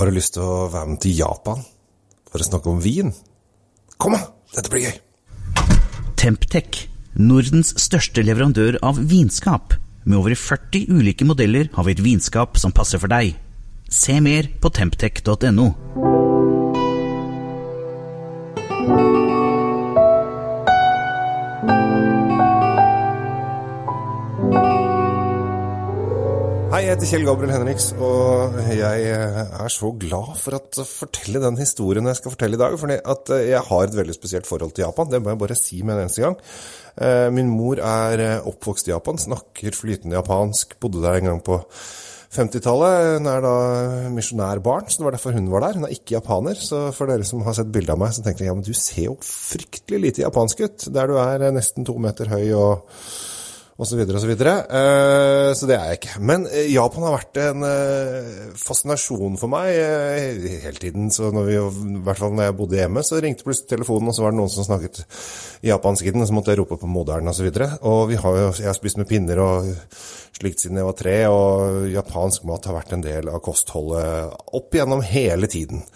[0.00, 1.58] Har du lyst til å være med til Japan
[2.32, 3.10] for å snakke om vin?
[4.00, 4.30] Kom, da!
[4.54, 4.94] Dette blir gøy!
[6.16, 6.78] Temptec,
[7.20, 9.76] Nordens største leverandør av vinskap.
[10.08, 13.34] Med over 40 ulike modeller har vi et vinskap som passer for deg.
[13.92, 15.68] Se mer på temptec.no.
[27.00, 32.18] heter Kjell Gabriel Henriks, og jeg er så glad for å fortelle den historien jeg
[32.18, 32.74] skal fortelle i dag.
[32.76, 35.94] For jeg har et veldig spesielt forhold til Japan, det må jeg bare si med
[35.94, 36.36] en eneste gang.
[37.32, 41.56] Min mor er oppvokst i Japan, snakker flytende japansk, bodde der en gang på
[42.36, 43.16] 50-tallet.
[43.16, 43.56] Hun er da
[44.12, 45.80] misjonærbarn, så det var derfor hun var der.
[45.80, 48.44] Hun er ikke japaner, så for dere som har sett bilde av meg, så tenker
[48.44, 51.96] jeg ja, men du ser jo fryktelig lite japansk ut, der du er nesten to
[51.96, 52.90] meter høy og
[53.80, 54.28] og så videre og så.
[54.68, 56.20] Uh, så det er jeg ikke.
[56.28, 59.72] Men uh, Japan har vært en uh, fascinasjon for meg
[60.66, 61.08] hele tiden.
[61.14, 64.16] Så når vi, i hvert fall når jeg bodde hjemme, så ringte plutselig telefonen, og
[64.16, 65.02] så var det noen som snakket
[65.64, 67.48] japansk i den, og så måtte jeg rope på moderen og så.
[67.80, 69.72] Og vi har jo, jeg har spist med pinner og
[70.40, 74.76] slikt siden jeg var tre, og japansk mat har vært en del av kostholdet opp
[74.76, 75.86] gjennom hele tiden.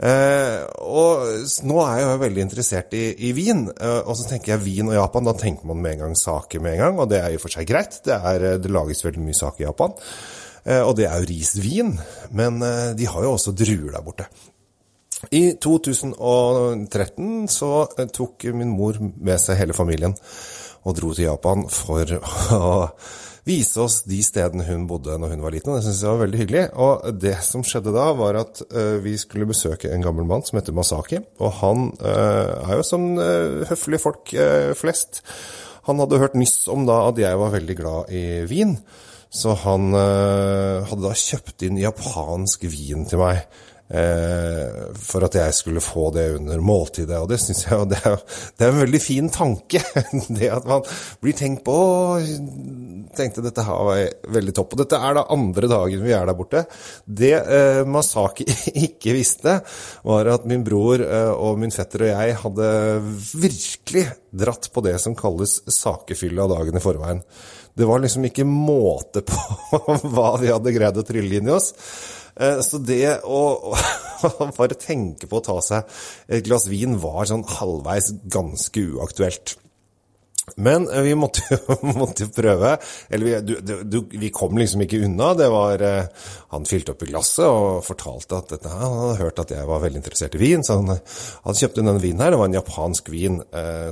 [0.00, 1.26] Eh, og
[1.68, 4.88] nå er jeg jo veldig interessert i, i vin, eh, og så tenker jeg vin
[4.88, 7.34] og Japan, da tenker man med en gang saker med en gang, og det er
[7.36, 7.98] og for seg greit.
[8.06, 9.92] Det, er, det lages veldig mye saker i Japan,
[10.64, 11.92] eh, og det er jo risvin,
[12.32, 14.26] men eh, de har jo også druer der borte.
[15.36, 20.16] I 2013 så eh, tok min mor med seg hele familien
[20.84, 22.16] og dro til Japan for
[22.56, 22.70] å
[23.46, 25.72] vise oss de stedene hun bodde når hun var liten.
[25.72, 26.64] og Det syntes jeg var veldig hyggelig.
[26.84, 30.60] Og det som skjedde da, var at uh, vi skulle besøke en gammel mann som
[30.60, 31.22] heter Masaki.
[31.40, 34.34] Og han uh, er jo som uh, høflige folk
[34.78, 35.22] flest.
[35.88, 38.76] Han hadde hørt nyss om da at jeg var veldig glad i vin.
[39.30, 43.44] Så han hadde da kjøpt inn japansk vin til meg.
[43.90, 47.18] Eh, for at jeg skulle få det under måltidet.
[47.18, 48.20] Og det syns jeg det er,
[48.54, 49.82] det er en veldig fin tanke.
[50.40, 50.84] Det at man
[51.20, 51.74] blir tenkt på
[53.16, 54.02] tenkte dette her var
[54.36, 54.74] veldig topp.
[54.74, 56.64] Og dette er da andre dagen vi er der borte.
[57.04, 58.46] Det eh, Masaki
[58.86, 59.58] ikke visste,
[60.06, 62.68] var at min bror eh, og min fetter og jeg hadde
[63.42, 67.24] virkelig dratt på det som kalles sakefylle av dagen i forveien.
[67.74, 69.36] Det var liksom ikke måte på
[70.14, 71.72] hva vi hadde greid å trylle inn i oss.
[72.36, 73.74] Så det å,
[74.58, 79.56] bare tenke på å ta seg et glass vin var sånn halvveis ganske uaktuelt.
[80.56, 82.76] Men vi måtte jo, prøve.
[83.08, 85.32] Eller vi, du, du, vi, kom liksom ikke unna.
[85.38, 85.84] Det var
[86.54, 89.82] Han fylte opp i glasset og fortalte at dette, han hadde hørt at jeg var
[89.84, 90.64] veldig interessert i vin.
[90.66, 90.96] Så han,
[91.44, 92.34] han kjøpte denne vinen her.
[92.34, 93.40] Det var en japansk vin.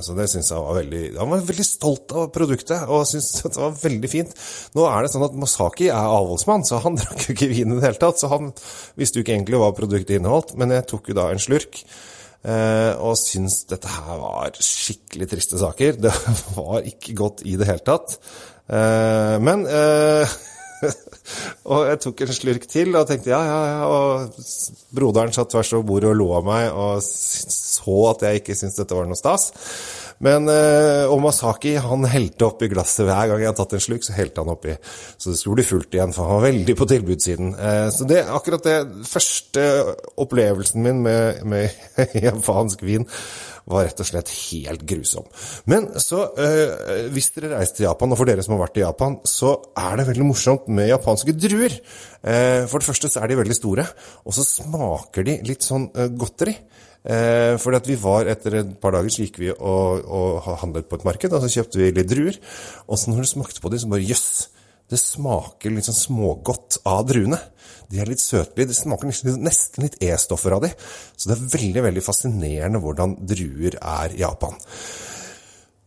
[0.03, 3.61] Så det syns jeg var veldig Han var veldig stolt av produktet og syntes det
[3.61, 4.35] var veldig fint.
[4.75, 7.79] Nå er det sånn at Masaki er avholdsmann, så han drakk jo ikke vin i
[7.79, 8.21] det hele tatt.
[8.21, 8.53] Så han
[8.99, 10.55] visste jo ikke egentlig hva produktet inneholdt.
[10.59, 11.83] Men jeg tok jo da en slurk.
[12.39, 15.97] Uh, og syns dette her var skikkelig triste saker.
[15.99, 16.13] Det
[16.57, 18.15] var ikke godt i det hele tatt.
[18.69, 20.39] Uh, men uh,
[21.69, 23.79] Og jeg tok en slurk til og tenkte ja, ja, ja.
[23.89, 24.43] Og
[24.95, 28.79] broderen satt tvers over bordet og lo av meg og så at jeg ikke syntes
[28.79, 29.49] dette var noe stas.
[30.25, 34.15] Men eh, Omasaki han helte oppi glasset hver gang jeg hadde tatt en sluk, så
[34.17, 34.75] helte han oppi.
[35.15, 37.53] Så det skulle bli fullt igjen, for han var veldig på tilbudssiden.
[37.55, 39.67] Eh, så det akkurat det første
[40.19, 41.95] opplevelsen min med, med
[42.27, 43.07] japansk vin
[43.69, 45.27] var rett og slett helt grusom.
[45.69, 48.85] Men så, eh, hvis dere reiser til Japan, og for dere som har vært i
[48.85, 51.77] Japan, så er det veldig morsomt med japanske druer.
[52.23, 53.85] Eh, for det første så er de veldig store,
[54.25, 56.57] og så smaker de litt sånn eh, godteri.
[57.07, 60.99] Eh, at vi var Etter et par dager så gikk vi og, og handlet på
[60.99, 62.39] et marked, og så kjøpte vi litt druer.
[62.87, 64.29] Og så når du smakte på dem, så bare jøss!
[64.47, 64.47] Yes,
[64.89, 67.37] det smaker sånn smågodt av druene.
[67.89, 68.71] De er litt søtlige.
[68.71, 70.73] Det smaker nesten litt E-stoffer av dem.
[71.13, 74.57] Så det er veldig veldig fascinerende hvordan druer er i Japan.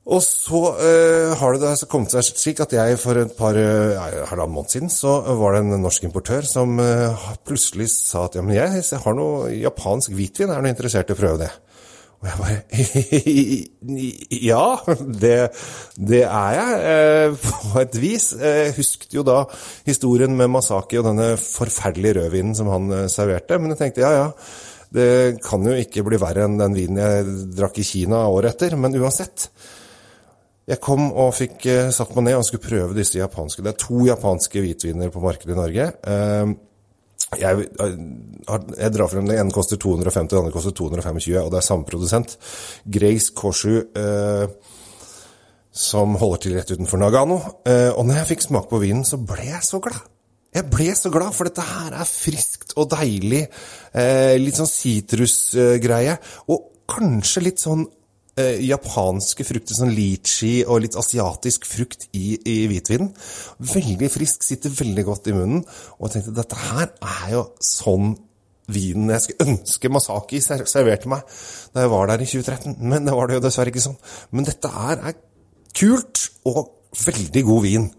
[0.03, 4.25] Og så uh, har det da kommet seg slik at jeg for et par uh,
[4.27, 8.43] halvannen måned siden så var det en norsk importør som uh, plutselig sa at ja,
[8.43, 11.53] men jeg, jeg har noe japansk hvitvin, er du interessert i å prøve det?
[12.23, 12.59] Og jeg bare
[14.51, 14.67] Ja,
[15.23, 15.37] det,
[16.11, 18.29] det er jeg, på et vis.
[18.39, 19.41] Jeg husket jo da
[19.87, 24.29] historien med Masaki og denne forferdelige rødvinen som han serverte, men jeg tenkte ja, ja.
[24.93, 28.77] Det kan jo ikke bli verre enn den vinen jeg drakk i Kina året etter,
[28.79, 29.49] men uansett.
[30.71, 33.65] Jeg kom og fikk uh, satt meg ned og skulle prøve disse japanske.
[33.65, 35.89] Det er to japanske hvitviner på markedet i Norge.
[36.07, 36.55] Uh,
[37.41, 41.67] jeg, jeg, drar frem Den ene koster 250, den andre koster 225, og det er
[41.67, 42.37] samme produsent.
[42.85, 44.79] Grace Koshu, uh,
[45.73, 47.39] som holder til rett utenfor Nagano.
[47.97, 50.03] og når jeg fikk smake på vinen, så ble jeg så glad.
[50.53, 53.47] Jeg ble så glad, for dette her er friskt og deilig.
[53.97, 56.19] Eh, litt sånn sitrusgreie.
[56.53, 57.87] og kanskje litt sånn
[58.41, 63.13] eh, japanske frukter, som litchi og litt asiatisk frukt i, i hvitvinen.
[63.73, 65.65] Veldig frisk, sitter veldig godt i munnen.
[65.99, 68.15] Og jeg tenkte dette her er jo sånn
[68.73, 71.25] vinen jeg skulle ønske Masaki serverte meg
[71.75, 72.79] da jeg var der i 2013.
[72.81, 73.99] Men det var det jo dessverre ikke sånn.
[74.33, 75.19] Men dette her er
[75.77, 76.63] kult og
[77.03, 77.91] veldig god vin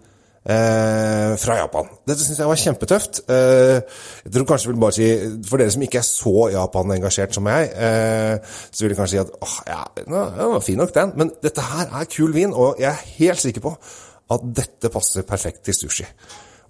[0.45, 1.89] eh, fra Japan.
[2.07, 3.21] Dette syns jeg var kjempetøft.
[3.31, 3.79] Eh,
[4.25, 5.09] jeg tror kanskje vil bare si,
[5.49, 9.23] For dere som ikke er så Japan-engasjert som jeg, eh, så vil jeg kanskje si
[9.23, 11.13] at åh, ja, den var fin nok, den.
[11.19, 13.75] Men dette her er kul vin, og jeg er helt sikker på
[14.33, 16.07] at dette passer perfekt til sushi.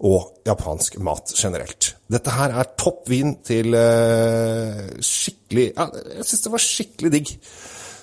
[0.04, 1.94] Og japansk mat generelt.
[2.12, 5.86] Dette her er topp vin til eh, skikkelig ja,
[6.18, 7.32] Jeg syns det var skikkelig digg.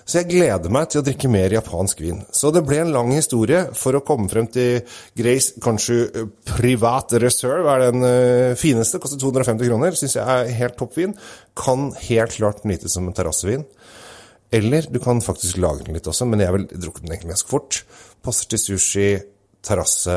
[0.04, 2.22] Så jeg gleder meg til å drikke mer japansk vin.
[2.34, 4.80] Så det ble en lang historie for å komme frem til
[5.18, 9.00] Grace kanskje Privat Reserve er den uh, fineste.
[9.02, 9.96] Koster 250 kroner.
[9.98, 11.16] Syns jeg er helt topp vin.
[11.58, 13.66] Kan helt klart nytes som en terrassevin.
[14.50, 17.52] Eller du kan faktisk lage den litt også, men jeg vil drukke den egentlig ganske
[17.52, 17.82] fort.
[18.24, 19.10] Passer til sushi,
[19.62, 20.16] terrasse,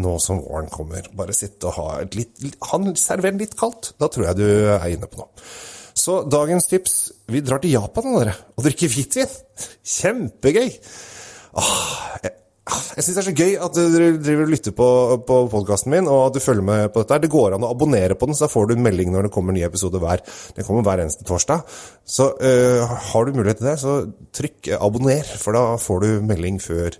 [0.00, 1.08] nå som våren kommer.
[1.16, 2.40] Bare sitte og ha et litt,
[2.70, 3.92] ha den servert litt kaldt.
[4.00, 5.46] Da tror jeg du er inne på noe.
[5.96, 6.96] Så dagens tips
[7.32, 9.36] Vi drar til Japan dere, og drikker hvitvin.
[9.96, 10.68] Kjempegøy!
[11.56, 11.78] Åh,
[12.22, 12.34] jeg
[12.66, 14.86] jeg syns det er så gøy at dere driver og lytter på,
[15.28, 17.20] på podkasten min, og at du følger med på dette.
[17.22, 19.54] Det går an å abonnere på den, så da får du melding når det kommer
[19.54, 20.24] nye episoder hver.
[20.56, 21.62] Den kommer hver eneste torsdag.
[22.02, 23.94] Så uh, har du mulighet til det, så
[24.34, 26.94] trykk abonner, for da får du melding før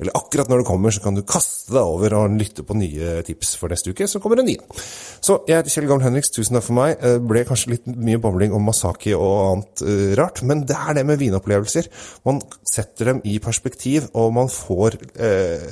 [0.00, 3.20] Eller akkurat når det kommer, så kan du kaste deg over og lytte på nye
[3.26, 4.08] tips for neste uke.
[4.08, 4.80] Så kommer det nye.
[5.20, 6.96] Så jeg heter Kjell Gamle Henriks, tusen takk for meg.
[6.96, 10.96] Det ble kanskje litt mye bobling om Masaki og annet uh, rart, men det er
[10.96, 11.92] det med vinopplevelser.
[12.24, 15.68] Man setter dem i perspektiv, og man får eh,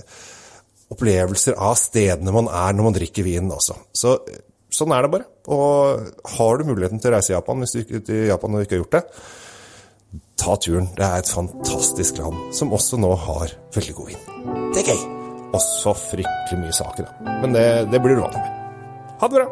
[0.92, 3.76] opplevelser av stedene man er når man drikker vinen også.
[3.92, 4.16] Så
[4.72, 5.28] sånn er det bare.
[5.52, 8.76] Og har du muligheten til å reise i Japan, hvis du til Japan og ikke
[8.76, 9.04] har gjort det,
[10.38, 10.90] ta turen.
[10.96, 14.26] Det er et fantastisk land, som også nå har veldig god vin.
[14.74, 15.06] Det er gøy.
[15.48, 17.38] Og så fryktelig mye saker, da.
[17.42, 18.54] Men det, det blir du vant med.
[19.18, 19.48] Ha det bra!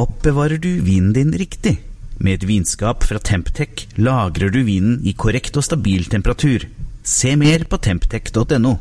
[0.00, 1.76] Oppbevarer du vinen din riktig?
[2.20, 6.66] Med et vinskap fra Temptec lagrer du vinen i korrekt og stabil temperatur.
[7.00, 8.74] Se mer på temptec.no.